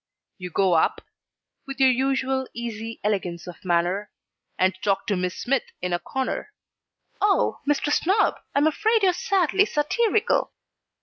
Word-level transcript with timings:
You 0.39 0.49
go 0.49 0.73
up 0.73 1.01
(with 1.67 1.79
our 1.79 1.85
usual 1.85 2.47
easy 2.55 2.99
elegance 3.03 3.45
of 3.45 3.63
manner) 3.63 4.09
and 4.57 4.75
talk 4.81 5.05
to 5.05 5.15
Miss 5.15 5.35
Smith 5.37 5.65
in 5.79 5.93
a 5.93 5.99
corner. 5.99 6.53
'Oh, 7.21 7.59
Mr. 7.69 7.91
Snob, 7.93 8.39
I'm 8.55 8.65
afraid 8.65 9.03
you're 9.03 9.13
sadly 9.13 9.63
satirical.' 9.65 10.53